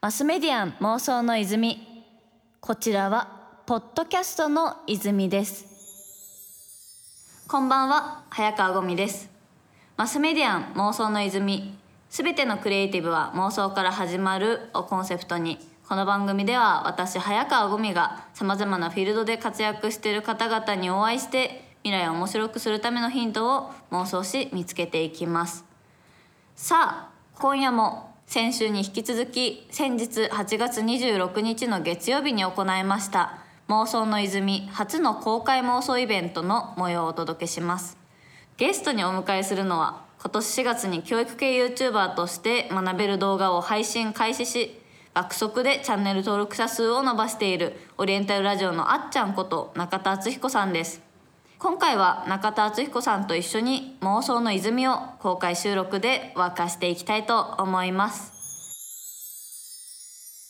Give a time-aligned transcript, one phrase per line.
[0.00, 2.04] マスメディアン妄想の泉。
[2.60, 5.66] こちらはポッドキャストの泉です。
[7.46, 9.30] こんばんは早川ゴミです。
[9.96, 11.78] マスメディアン妄想の泉。
[12.08, 15.58] すべてのクリエイティブは妄想から始まるをコンセプトに
[15.88, 25.64] この番組では私早川ゴミがさまざまなフィールドで活躍している方々にお会いして未来を面白くするためのヒントを妄想し見つけていきます。
[26.56, 37.98] さあ今夜も先週に引き続き先日8月26日の月曜日に行いました妄想の泉初の公開妄想イベントの模様をお届けします。
[38.56, 44.80] ゲストにお迎えするのは今年4月に教育系 YouTuber として学べる動画を配信開始し
[45.12, 51.09] 爆速でチャンネル登録者数を伸ばしているオリエンタルラジオのあっちゃんこと中田敦彦さんです。
[51.60, 58.40] 今回は中田敦彦さんと一緒に妄想の泉を公開収録で沸かしていきたいと思います。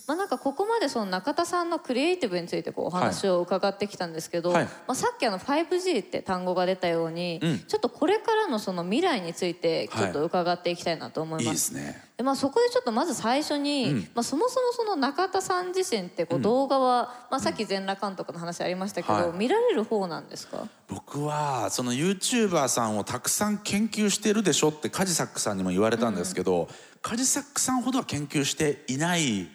[0.07, 11.75] まあ、なんかここまでその中田さんのクリエイティブについてこうお話を伺ってきたんですけど、はい、まあ、さっきあの 5G って単語が出たように、うん、ちょっとこれからのその未来についてちょっと伺っていきたいなと思います。
[11.75, 20.67] はい、いいまあ、そこでちょっとまず最初に、うん、まあ、そもそもその中田さん自身ってこう動画は、うん、まあ、さっき全裸監督の話ありましたけど、はい、見られる方なんですか？
[20.89, 26.69] 僕はその YouTuber さんをたくさん研究してるでしょってカジサックさんにも言われたんですけど、
[27.03, 29.49] カジサックさんほどは研究していないん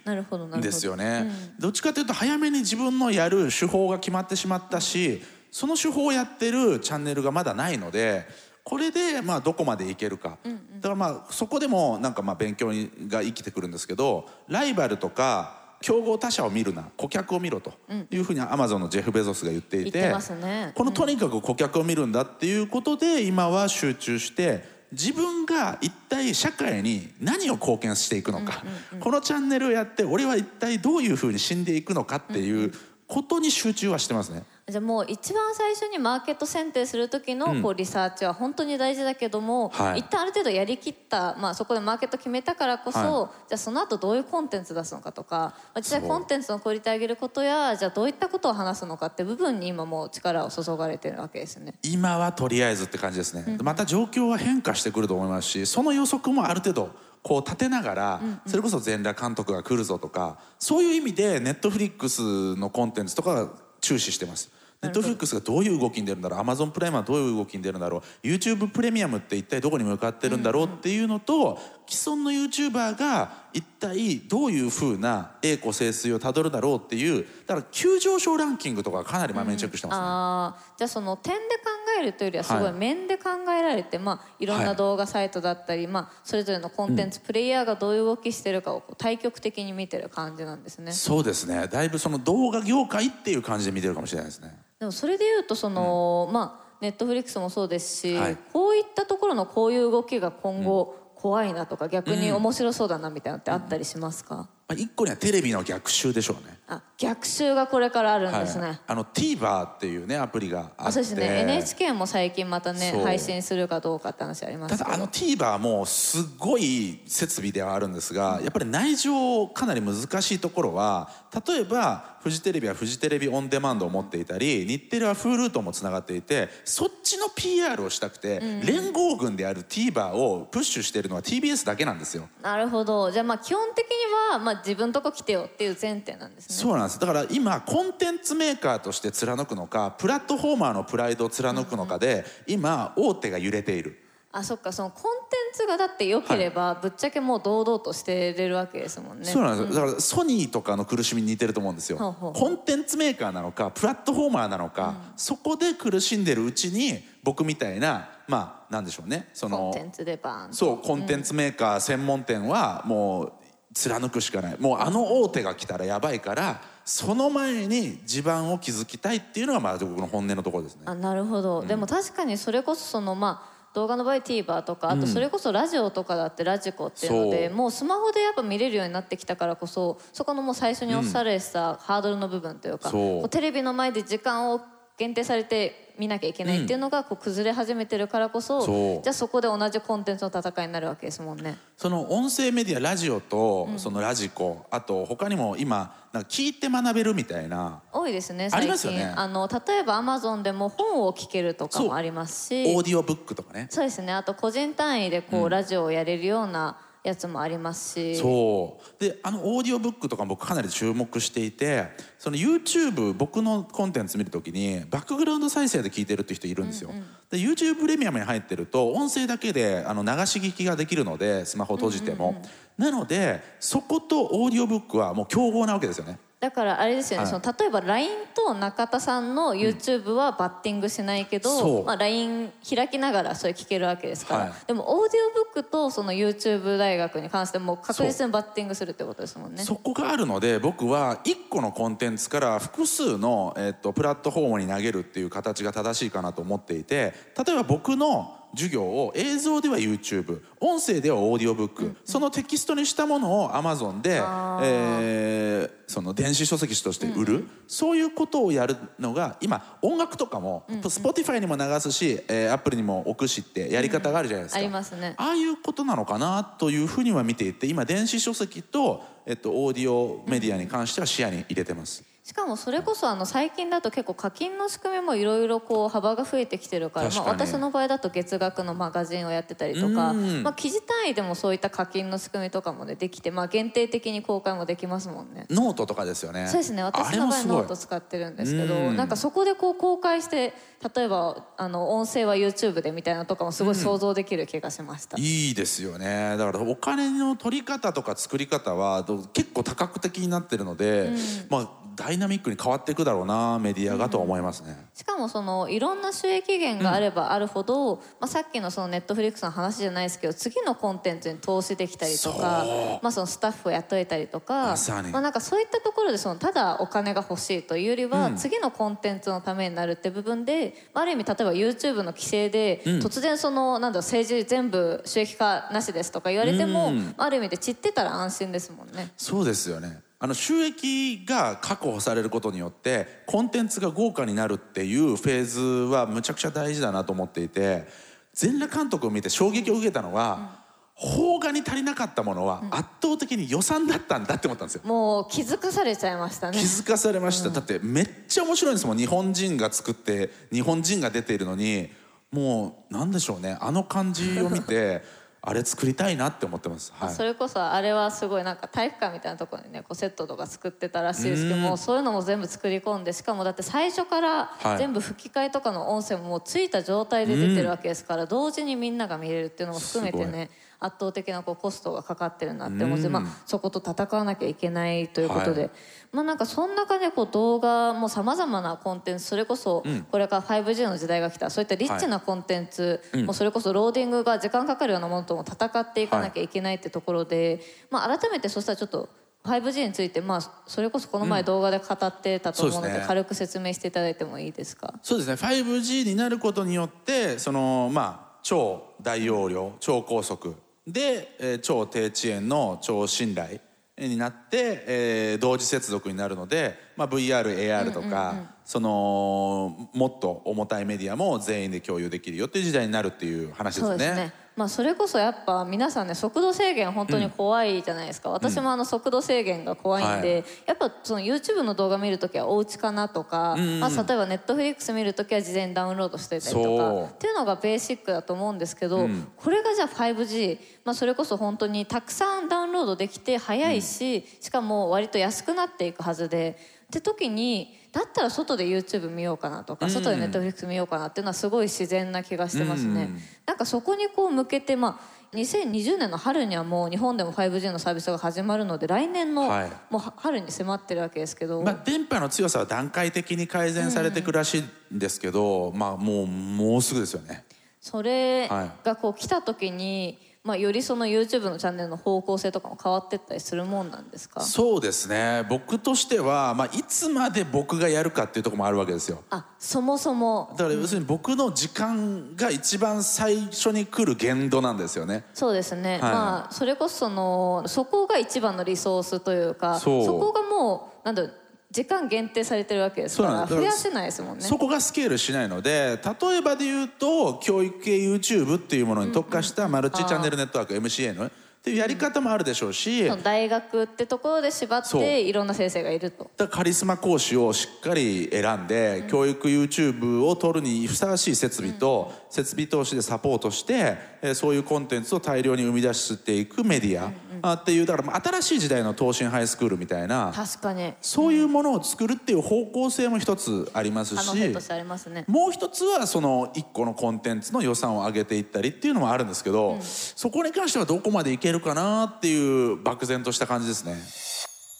[0.61, 8.25] ですよね、うん、どっちかというと早めに自分のやる手法が決まってしまったしその手法をやってるチャンネルがまだないので
[8.65, 12.67] これでまあどこまでいけるか、うんうん、だからまあそこでもなんかまあ勉強
[13.07, 16.89] が生きてくるんですけどライバルとか競合他社を見るな。
[16.97, 17.71] 顧客を見ろと。
[18.09, 20.01] いうふうにアマゾンのジェフ・ベゾスが言っていて、
[20.41, 28.63] ね、このとにかく顧客を見るんだっていうことで今は集中して自分が一体社会に何を貢献していくのか、
[28.99, 32.73] このチャンネルをやって俺は一体どういうふうに死んでいくのかっていう
[33.07, 34.43] ことに集中はしてますね。
[34.67, 51.75] じゃあもう一番最初にマーケット選定する時のこうリサーチは本当に大事だけども、うんはい、一旦ある程度やりきった、まあ、そこでマーケット決めたからこそ、はい、じゃあその後どういうコンテンツ出すのかとか実際コンテンツのクオリティ上げることやじゃあどういったことを話すのかって部分に今もう力を注がれてるわけですね。
[51.83, 56.89] 今はとりあえずって感じですね、うん、また状況は変化してくると思いますしその予測もある程度
[57.21, 63.51] こう立てながら、それこそ全裸監督が来るぞとかそういう意味でネットフリックスのコンテンツとか
[63.81, 64.54] 注視してます
[64.85, 90.91] ネットフリックスがどういう動きに出るんだろうアマゾンプライムはどういう動きに出るんだろう YouTube プレミアムって一体どこに向かってるんだろうっていうのと既存の YouTuber が一体どういうふうな栄枯盛衰をたどるだろうっていうだから急上昇ランキングとかかなりまめにチェックしてますね、うん、あじゃあその点で考えるというよりはすごい面で考えられて、はい、まあ、いろんな動画サイトだったり、はい、まあ、それぞれのコンテンツ、うん、プレイヤーがどういう動きしてるかを対極的に見てる感じなんですね。
[90.91, 91.69] そうですね。
[91.71, 94.53] だいぶその動画業界っていう感じで見てるかもしれないですね。
[94.79, 106.59] でもそれでいうとその、うん、まあネットフリックスもそうですし、はい、こういったところのこういう動きが今後、怖いなとか逆に面白そうだなみたいなのってあったりしますか、まあ、一個にはテレビの逆襲でしょうね。
[106.67, 110.91] あ逆襲がこれからあるんですね、はい、あの TVer っていうねアプリがあって。
[110.91, 111.41] そうですね。
[111.41, 121.09] NHK も最近またね配信するかどうかって話ありますただあの TVer もすごい設備ではあるんですが、うん、やっぱり内情かなり難しいところは
[121.47, 132.27] 例えばフジテレビはフジテレビオンデマンドを持っていたり日テレは Hulu ともつながっていてそっちの PR をしたくて、うん、連合軍である TVer をプッシュしているのは TBS だけなんですよ。
[132.41, 133.11] なるほど。
[133.11, 133.93] じゃあまあ基本的に
[134.31, 136.55] は、まあ、自分とこ来てよっていう前提なんですね。
[136.55, 136.99] そうなんです。
[136.99, 144.01] だから今コンテンツメーカーとして貫くのかプラットフォーマーのプライドを貫くのかで、うん、今大手が揺れている
[144.37, 149.23] あそっかそのコンテンツがだって良ければ、ぶっちゃけもう堂々としてれるわけですもんね。
[149.23, 151.97] そうなんです、うん、だからソニーとかの苦しみに似てると思うんですよ。
[151.97, 159.29] コンテンツメーカーなのかプラットフォーマーなのか、うん、そこで苦しんでるうちに僕みたいなまあなんでしょうね。
[159.33, 163.33] そのコンテンツでバーンそうコンテンツメーカー専門店はもう
[163.73, 164.57] 貫くしかない。
[164.59, 170.81] もうあの大手が来たらやばいからその前に地盤を築きたいっていうのがまあ僕の本音のところですね。
[170.87, 177.53] あなるほど、うん、でも確かにそれこそそのまあ動画の場合 TVer とかあとそれこそラジオとかだってラジコっていうので、う。
[177.53, 184.61] ん、もうスマホでやっぱ見れるようになってきたからこそそこのもう最初におっしゃられたハードルの部分というか、うテレビの前で時間を
[184.97, 188.99] 限定されて見なきゃいけないっていうのがこう崩れ始めてるからこそ、う。
[188.99, 191.57] ん、じゃあそこで同じコンテンツの戦いになるわけですもんね。
[191.77, 197.81] その音声メディアラジオとそのラジコ、あと他にも今なんか聞いて学べるみたいな。
[197.91, 202.75] 多いですね最近あ、ね、あの例えばアマゾンでも本を聞けるとかもありますし。
[202.75, 203.67] オーディオブックとかね。
[203.69, 204.13] そうですね。
[204.13, 208.15] あと個人単位でこう、ラジオをやれるようなやつもありますし。
[208.15, 208.99] そう。
[208.99, 222.41] であのオーディオブックとか僕かなり注目していてその YouTube 僕のコンテンツ見るときにバックグラウンド再生で聞いてるって人いるんですよ、うんうん、で YouTube プレミアムに入ってると音声だけであの流し聞きができるのでスマホ閉じても、
[222.77, 239.63] なのでそことオーディオブックはもう競合なわけですよねだからあれですよね、はい、その例えば LINE と中田さんの YouTube はバッティングしないけど、うん、まあ、LINE 開きながらそれ聞けるわけですから、はい、でもオーディオブックとその YouTube 大学に関しても確実にバッティングするってことですもんね。
[239.63, 254.15] そこがあるので僕は1個のコンテンツから複数の、えっと、プラットフォームに投げるっていう形が正しいかなと思っていて例えば僕の授業を映像では YouTube 音声ではオーディオブック、うん、そのテキストにしたものを Amazon で、
[254.63, 272.14] えー、その電子書籍として売る、うん、そういうことをやるのが今音楽とかも、うん、Spotify にも流すし、えー、Apple にも置くしってやり方があるじゃないですか、ありますねああいうことなのかなというふうには見ていて今電子書籍と、えっと、オーディオメディアに関しては視野に入れてます。
[272.25, 285.45] しかもそれこそあの最近だと結構課金の仕組みもいろいろこう幅が増えてきてるからまあ、私の場合だと月額のマガジンをやってたりとか、まあ、記事単位でもそういった課金の仕組みとかも、ね、できて、まあ、限定的に公開もできますもんね。
[285.51, 290.55] ノートとかですよねそうですね私の場合ノート使ってるんですけどなんかそこでこう公開して
[290.95, 296.37] 例えばあの音声は YouTube でみたいなとかもすごい想像できる気がしました、うん、いいですよね。
[296.37, 301.17] だからお金の取り方とか作り方は結構多角的になってるので、うん、
[301.49, 312.65] まあダイナミックに変わっていくだろうなメディアがと思いますね、うん、しかもそのいろんな収益源があればあるほど、うん、まあ、さっきのそのネットフリックスの話じゃないですけど次のコンテンツに投資できたりとか、
[313.01, 329.11] まあ、そのスタッフを雇えたりとか、ままあ、なんかそういったところでそのただお金が欲しいというよりは、次のコンテンツのためになるって部分で、ある意味例えば YouTube の規制で、突然そのなんだ政治全部収益化なしですとか言われても、ある意味で散ってたら安心ですもんね。
[329.17, 337.85] そうですよねあの収益が確保されることによってコンテンツが豪華になるっていうフェーズはむちゃくちゃ大事だなと思っていて
[338.33, 340.65] 全裸監督を見て衝撃を受けたのは、
[340.97, 346.57] 邦画に足りなかったものは圧倒的に予算だったんだって思ったんですよ、もう気づかされちゃいましたね。
[346.57, 348.97] 気づかされました、うん、だってめっちゃ面白いんですもん。
[348.97, 351.89] 日本人が作って日本人が出ているのに
[352.31, 353.57] もうなんでしょうね。
[353.59, 355.01] あの感じを見て
[355.47, 364.49] あれ作りたいなって思ってます、はい、それこそあれはすごいなんか体育館みたいなところにねこうセットとか作ってたらしいですけどもそういうのも全部作り込んでしかもだって最初から
[364.79, 375.71] 全部吹き替えとかの音声ももうついた状態で出てるわけですから同時にみんなが見れるっていうのも含めてね圧倒的なこうコストがかかってるなって思って、まあ、そこと戦わなきゃいけないということで、はい、
[376.11, 381.49] まあなんかその中でこう動画もさまざまなコンテンツそれこそこれから 5G の時代が来た。
[381.49, 389.09] そういったリッチなコンテンツ、はい、もそれこそローディングが時間かかるようなものとも戦っていかなきゃいけないってところで、まあ、改めてそしたらちょっと
[389.43, 394.95] 5G について、まあ、それこそこの前動画で語ってたと思うので、うんでね、軽く説明していただいてもいいですか？
[395.03, 395.33] そうですね。
[395.35, 400.55] 5G になることによってそのまあ超大容量超高速
[400.87, 403.59] で、えー、超低遅延の超信頼
[403.97, 414.33] になって、えー、同時接続になるので、まあ、VRAR とか、そのもっと重たいメディアも全員で共有できるよっていう時代になるっていう話ですね。
[414.55, 436.57] まあ、それこそやっぱ皆さんね速度制限本当に怖いじゃないですか、うん、私もあの速度制限が怖いんで、うん、やっぱその YouTube の動画見る時はお家かなとか、うんうん、まあ、例えば Netflix 見る時は事前にダウンロードしてたりとかっていうのがベーシックだと思うんですけど、うん、これがじゃあ 5G、まあ、それこそ本当にたくさんダウンロードできて早いし、しかも割と安くなっていくはずで
[436.99, 443.09] って時にだったら外で YouTube 見ようかなとか、外で Netflix 見ようかなっていうのはすごい自然な気がしてますね。
[443.45, 449.43] なんかそこにこう向けてまあ2020年の春にはもう日本でも 5G のサービスが始まるので来年の
[449.89, 457.45] もう春に迫ってるわけですけど、まあ、電波の強さは段階的に改善されていくらしいんですけど、まあもうもうすぐですよね。
[457.81, 458.47] それ
[458.83, 464.41] がこう来た時に、まあ、よりその YouTube のチャンネルの方向性とかも変わってったりするもんなんですか？
[464.41, 465.43] そうですね。
[465.49, 469.23] 僕としては、まあ、いつまで僕がやるかっていうところもあるわけですよ。
[469.31, 470.49] あそもそも。
[470.51, 475.25] だから要するに僕の時間が一番最初に来る限度なんですよね。
[475.33, 481.33] そうですね、はい、まあそれこそそのそこが一番のリソースというかそこがもうなんだろう
[481.75, 484.45] 時間限定されてるわけですから増やせないですもんね。
[484.45, 491.31] そこがスケールしないので例えばで言うと教育系 YouTube っていうものに特化したマルチチャンネルネットワーク MCN っ
[491.65, 496.31] ていうやり方もあるでしょうし、うん、大学ってところで縛っていろんな先生がいると。
[496.37, 507.11] だカリスマ講師をしっかり選んで、うん、教育 YouTube を取るにふさわしい設備と設備投資でサポートして、えー、そういうコンテンツを大量に生み出していくメディア、
[507.45, 510.93] うんうん、っていうだから新しい時代の東進ハイスクールみたいな確かに。
[511.01, 523.95] そういうものを作るっていう方向性も一つありますし、ね、もう一つはその一個のコンテンツの予算を上げていったりっていうのもあるんですけど、うん、そこに関してはどこまでいけるかなっていう漠然とした感じですね。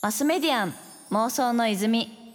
[0.01, 0.74] マスメディアン
[1.12, 2.25] 妄想の泉。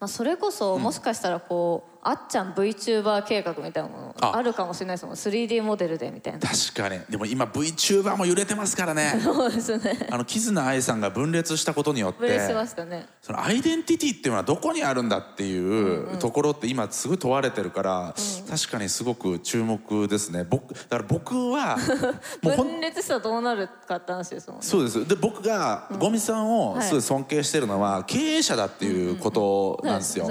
[0.00, 4.14] まあ、それこそもしかしたらこう、あっちゃん VTuber 計画みたいなもの。
[4.20, 4.42] あ。
[4.42, 5.14] るかもしれないですもん。
[5.14, 6.38] 3D モデルでみたいな。
[6.38, 7.00] 確かに。
[7.10, 9.18] でも今 VTuber も揺れてますからね。
[9.22, 10.08] そうですね。
[10.10, 12.20] あのキズナ愛さんが分裂したことによって。
[12.20, 13.06] 分裂しましたね。
[13.20, 20.44] そのアイデンティティっていうのはどこにあるんだっていうところって今すごい問われてるから、うん、確かにすごく注目ですね。
[20.48, 21.76] 僕だから僕は
[22.42, 24.66] 分裂したらどうなるかって話ですもんね。
[24.66, 25.06] そうです。
[25.06, 30.28] で僕がゴミさんをすごい尊敬してるのは経営者だっていうことなんですよ、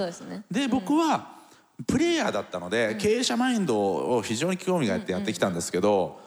[0.49, 1.36] で僕は、
[1.85, 6.19] プレイヤーだったので、経営者マインドを非常に興味があってやってきたんですけど、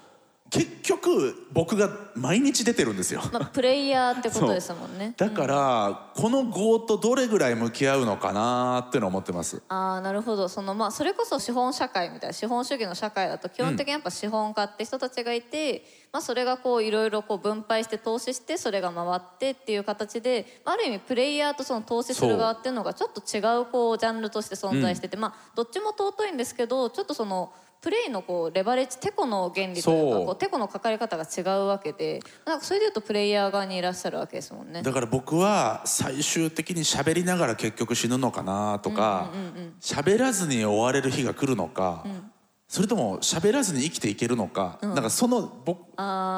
[0.50, 5.14] 結局僕が毎日出てるんですよ、まあ、プレイヤーってことですもんね。
[5.16, 9.62] だから、この業とどれぐらい向き合うのかなってのを思ってます。
[9.68, 10.48] ああなるほど。
[10.48, 15.80] そのまあそれこそ資本社会みたいな資本主義の社会だと基本的にやっぱ資本家って人たちがいて、うん、
[16.14, 34.82] まあ、それがこういろいろこう分配して投資してそれが回ってっていう形である意味プレイヤーとその投資する側っていうのがちょっと違うこうジャンルとして存在してて、うん、まあどっちも尊いんですけどちょっとそのプレイのこうレバレッジテコの原理というかこうテコのかかり方が違うわけでなんかそれでいうとプレイヤー側にいらっしゃるわけですもんね。
[34.82, 39.30] だから僕は最終的に喋りながら結局死ぬのかなとか
[39.80, 42.30] 喋、らずに終われる日が来るのか、うん、
[42.70, 45.80] それとも喋らずに生きていけるのか、うん、なんかその僕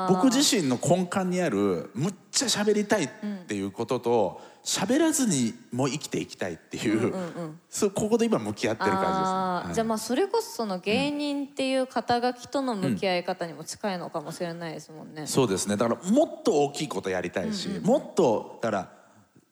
[0.08, 3.08] 僕自身の根幹にあるむっちゃ喋りたいっ
[3.46, 7.16] ていうことと、喋らずにも生きていきたいっていう,、うんうんう
[7.48, 15.76] ん、そここで今向き合ってる感じですね、はい、じゃあまあそれこそその芸人っていう肩書きとの向き合い方にも近いのかもしれないですもんね、うん、そうですね。
[15.76, 19.01] だからもっと大きいことやりたいし、うんうん、もっとだから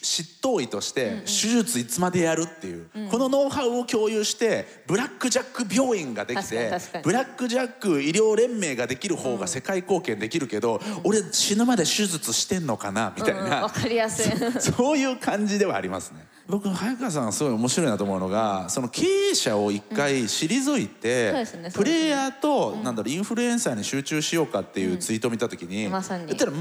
[0.03, 3.05] 執刀医として手術いつまでやるっていう、うん。
[3.05, 6.71] うん、このノウハウを共有してブラック・ジャック病院ができて
[7.03, 14.33] ブラック・ジャック医療連盟ができる方が世界貢献できるけど、うん、俺死ぬまで手術してんのかなみたいな、うん、かりやすい。
[14.61, 16.27] そういう感じではありますね。
[16.49, 26.27] 僕早川さんすごい面白いなと思うのがその経営者を一回退いて、うんね、プレイヤーと、なんだろうインフルエンサーに集中しようかっていうツイートを見た時に、うん、まさに。
[26.27, 26.53] 言ったら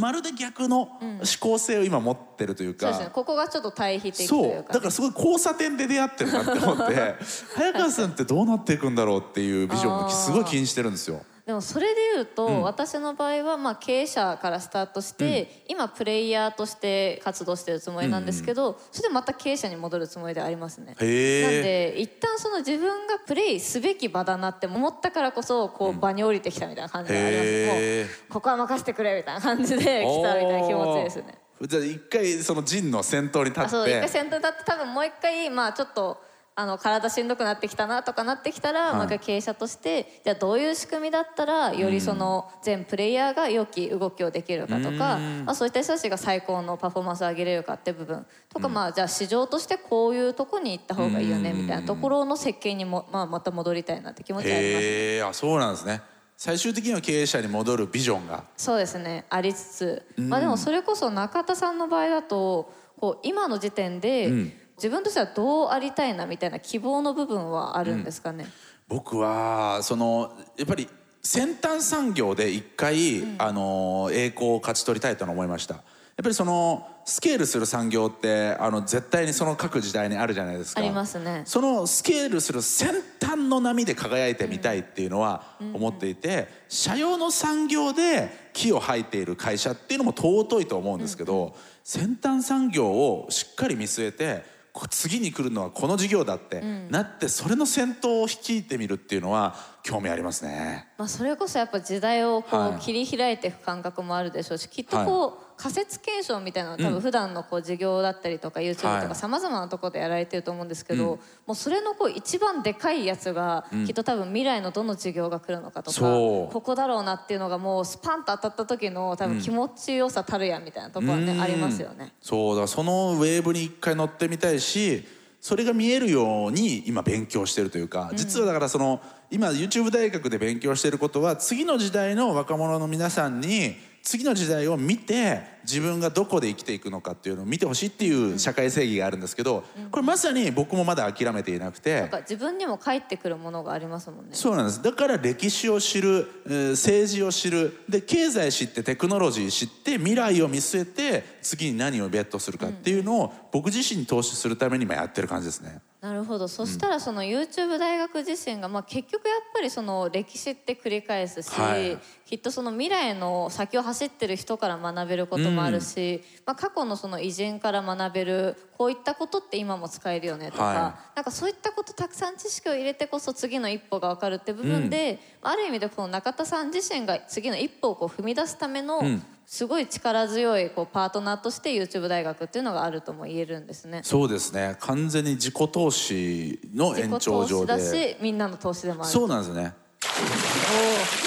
[0.00, 7.14] まるで逆の思考性を今持ってるというか、うんね、ここがちょっと対比的というか、だからすごい交差点で出会ってるなって思って
[7.56, 11.22] 早川さんってどうなっていくんだろうっていうビジョンをすごい気にしてるんですよ。
[11.50, 20.86] でもそれでいうと、うん、私の場合はまあ経営者からスタートして、うん、今プレイヤーとして活動してるつもりなんですけど、うん、それでまた経営者に戻るつもりでありますね。
[20.86, 31.34] なんで一旦その自分がプレイすべき場だなって思ったからこそこう場に降りてきたみたいな感じがあります、もうここは任せてくれみたいな感じで 来たみたいな気持ちですね。
[31.62, 33.70] じゃあ一回その陣の先頭に立って。
[33.70, 36.22] そう一回先頭に立って多分もう一回まあちょっと
[36.56, 56.02] あの体しんどくなってきたなとかなってきたら、はい、もう一回経営者としてじゃあどういう仕組みだったらよりその全プレイヤーが良き動きをできるかとか、まあ、そういった人たちが最高のパフォーマンスを上げれるかって部分とか、まあじゃあ市場としてこういうとこに行った方がいいよねみたいなところの設計にも、まあ、また戻りたいなって気持ちはあります、ね、あそうなんですね。
[56.36, 58.44] 最終的には経営者に戻るビジョンが。
[58.56, 68.50] そうですねありつつ、まあ、でもそれこそ中田さんの場合だとこう今の時点で、うん自分としてはどうありたいなみたいな希望の部分はあるんですかね、うん、
[68.88, 70.88] 僕はそのやっぱり
[71.22, 75.74] 先端産業で一回、うん、あの栄光を勝ち取りたいと思いました。
[75.74, 80.80] やっぱりそのスケールする産業ってあの絶対にその各時代にあるじゃないですか。
[80.82, 81.42] ありますね。
[81.46, 100.88] そのスケールする先端の波で輝いてみたいっていうのは思っていて、社用の産業で木を吐いている会社っていうのも尊いと思うんですけど、先端産業をしっかり見据えて次に来るのはこの事業だって、なってそれの先頭を率いてみるっていうのは興味ありますね。
[100.98, 122.14] まあそれこそやっぱ時代をこう切り開いていく感覚もあるでしょうし、きっとこう、仮説検証みたいなの多分普段のこう授業だったりとか YouTube とかさまざまなところでやられてると思うんですけど、もうそれのこう一番でかいやつが、きっと多分未来のどの授業が来るのかとかここだろうなっていうのがもうスパンと当たった時の多分気持ちよさたるやみたいなところはね、ありますよね。
[122.22, 125.04] そうだそのウェーブに一回乗ってみたいし
[125.42, 129.00] それが見えるように今勉強してるというか、実はだからその
[129.30, 142.10] 今 YouTube 大学で勉強していることは次の時代の若者の皆さんに次の時代を見て自分がどこで生きていくのかっていうのを見てほしいっていう社会正義があるんですけど、これまさに僕もまだ諦めていなくて。
[142.22, 144.30] 自分にも返ってくるものがありますもんね。
[144.32, 144.82] そうなんです。
[144.82, 146.26] だから歴史を知る、
[146.72, 147.78] 政治を知る。
[147.88, 155.80] で経済知ってテクノロジー知って未来を見据えて次に何をベットするかっていうのを僕自身に投資するために今やってる感じですね。
[156.00, 156.48] なるほど。
[156.48, 170.74] そしたらその YouTube 大学自身が、まあ、結局やっぱりその歴史って繰り返すし、はい、きっとその未来の先を走ってる人から学べることもあるし、うん、まあ、過去のその偉人から学べるこういったことって今も使えるよねとか、はい、
[171.16, 184.02] なんかそういったことたくさん知識を入れてこそ次の一歩が分かるって部分で、うん、ある意味でこの中田さん自身が次の一歩をこう踏み出すための、うんすごい力強いこうパートナーとして YouTube 大学っていうのがあるとも言えるんですね。
[184.04, 184.76] そうですね。
[184.78, 187.66] 完全に自己投資の延長上で。
[187.66, 189.10] だし、みんなの投資でもある。
[189.10, 189.74] そうなんですね。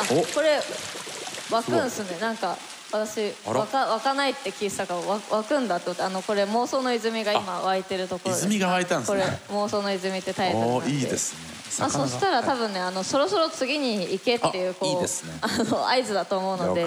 [0.09, 0.23] おお。
[0.23, 0.57] これ
[1.51, 2.17] 湧くんすね。
[2.21, 2.57] なんか
[2.93, 9.21] 私湧か湧かないって聞いてたから湧くんだってあのこれ妄想の泉が今湧いてるところ泉が湧いたんですね。
[9.47, 10.91] これ妄想の泉ってタイトルなんで。
[10.91, 11.53] いいですね。
[11.79, 15.07] まあ、そしたら多分ねあのそろそろ次に行けっていうこういいね、
[15.41, 16.85] あの合図だと思うので。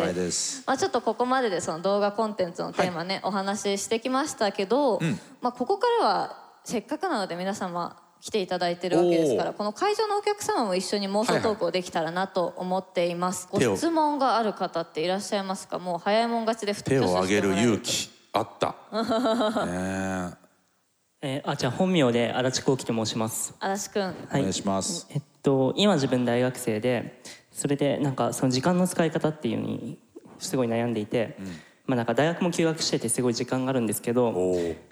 [0.65, 7.97] まあ、ちょっとここまででその動画コンテンツのテーマね、はい、お話ししてきましたけど、うん、まあ、ここからはせっかくなので皆様
[8.27, 15.79] 来ていただいてるわけですからこの会場のお客様も一緒に妄想トークをできたらなと思っています、はいはい、ご質問がある方っていらっしゃいますか？
[15.79, 18.11] もう早いもん勝ちで手を挙げる勇気。
[18.33, 18.75] あった。
[19.65, 20.35] ね
[21.23, 21.41] え。
[21.47, 23.55] ー、あじゃあ本名で足立幸喜と申します。
[23.61, 25.07] 足立くん、はい、お願いします。
[25.11, 29.99] えっと今自分大学生でそれでなんかその時間の使い方っていうのに
[30.41, 34.35] すごい悩んでいて、うん、まあなんか大学も休学しててすごい時間があるんですけど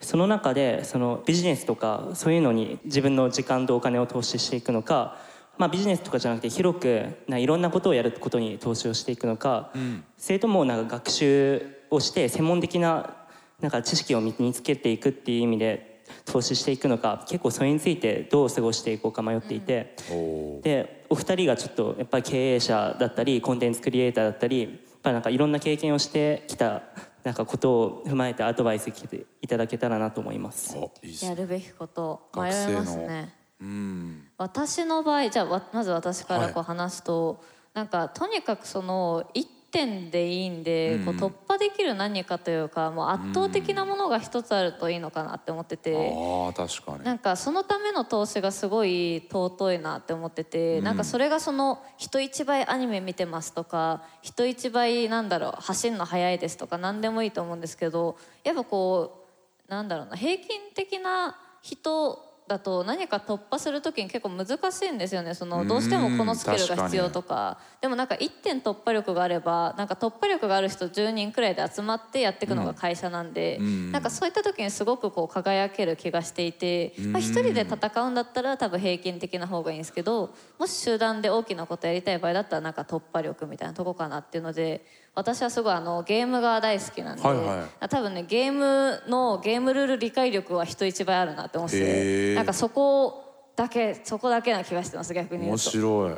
[0.00, 5.16] その中でそのビジネスとかそういうのに自分の時間とお金を投資していくのか
[5.56, 13.16] まあ、ビジネスとかじゃなくて広くないろんなことをやることに投資をしていくのか、うん、それともなんか学習をして専門的な
[13.60, 20.14] なんか知識を身につけていくっていう意味で投資していくのか結構それについてどう過ごしていこうか迷っていて、う
[20.58, 26.82] ん、でお二人がちょっとやっぱり経営者だったりコンテンツクリエイターだったりぱなんかいろんな経験をしてきた
[27.22, 30.76] なんかことを踏まえてアドバイスいただけたらなと思います。
[31.22, 33.34] やるべきこと迷いますね。
[33.60, 37.38] うん、私の場合じゃあまず私からこう話すと、はい、
[37.74, 47.02] なんかとにかくその一点でいいんで、こう突破できる何かというかもう圧倒的なものが一つあるといいのかなって思ってて、あ確かに。
[47.02, 59.26] なんかそのための投資がすごい尊いなって思ってて、なんかそれがその人一倍アニメ見てますとか人一倍なんだろう走るの速いですとか何でもいいと思うんですけどやっぱこ
[59.68, 65.34] うなんだろうな平均的な人だと何か突破する時に結構難しいんですよね。
[65.34, 67.58] そのどうしてもこのスキルが必要とか。
[67.80, 96.14] でもなんか1点突破力があればなんか突破力がある人10人くらいで集まってやっていくのが会社なんで、うん、なんかそういった時にすごくこう輝ける気がしていて、まあ、1人で戦うんだったら多分平均的な方がいいんですけどもし集団で大きなことやりたい場合だったらなんか突破力みたいなとこかなっていうので私はすごいあのゲームが大好きなんで、はいはい、多分ねゲームのゲームルール理解力は人一倍あるなって思ってなんかそこだけそこだけな気がしてます逆に面白い。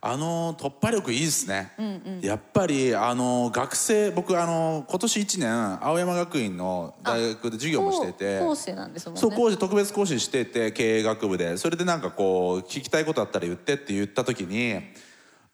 [0.00, 9.20] あの突破力いいですね、うんうん、やっぱりあの学生僕あの今年1年青山学院の大学で授業もしてて講師なんですもんね。
[9.20, 11.56] そう講師特別講師してて経営学部で。
[11.56, 14.80] それでなんかこう聞きたいことあったら言ってって言った時に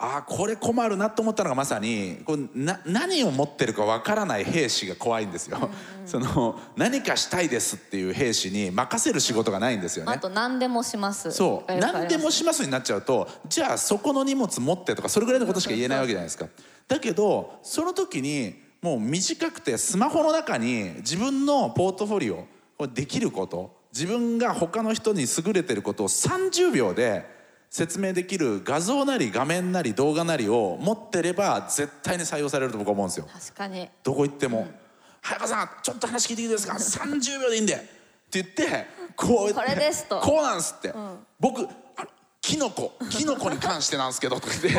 [0.04, 5.70] あこれ困るなと思ったのがまさにこうな何を持ってるかわからない兵士が怖いんですよ、うんうん、
[6.04, 10.12] その何かしたいですっていう兵士に任せる仕事がないんですよね。
[10.12, 11.30] あと何でもします。
[11.30, 11.72] そう。
[11.78, 16.48] 何でもしますになっちゃうとじゃあそこの荷物持ってとかそれぐらいのことしか言えないわけじゃないですか。
[16.88, 27.41] だけどその時にもう短くてスマホの中に自分のポートフォリオこれできること自分が他の人に優れてることを30秒で
[27.72, 33.26] 説明できる画像なり画面なり動画なりを持ってれば絶対に採用されると僕は思うんですよ。
[33.32, 33.88] 確かに。
[34.02, 34.74] どこ行っても「うん、
[35.22, 37.87] 早川さんちょっと話聞いていいですか？30秒でいいんで」って
[38.32, 40.20] 言ってこうこれですと。
[40.20, 41.66] こうなんですって、うん、僕
[42.42, 44.78] キノコキノコに関してなんですけどとか言って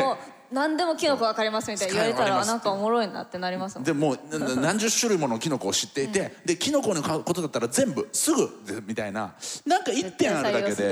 [0.54, 3.84] 何でもキノコ分かりますみたいな言われたらなんかおもろいなってなりますもん。
[3.84, 4.16] でも
[4.62, 8.48] 何十種類ものキノコを知っていて、うん、でキノコのことだったら全部すぐ
[8.86, 9.34] みたいな。
[9.66, 10.84] なんか1点あるだけで。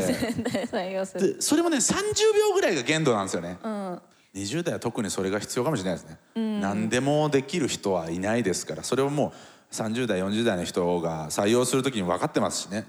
[0.72, 2.02] でそれもね30
[2.36, 4.00] 秒ぐらいが限度なんですよね、うん、
[4.34, 9.32] 20代は特にそれが必要かもしれないですね、うん、何でもできる人はいないですからそれをもう
[9.72, 12.84] 30代40代の人が採用する時に分かってますしね。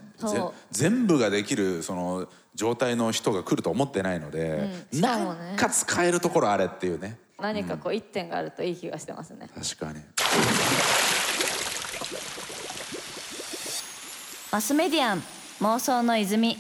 [0.72, 7.18] 全部ができるその状態の人が来ると思ってないので、うん、なんか使えるところあれっていうね。
[7.40, 10.00] 何かこう一点があるといい気がしてますね、うん、確かに。
[14.52, 15.24] マスメディアン
[15.62, 16.58] 妄想の泉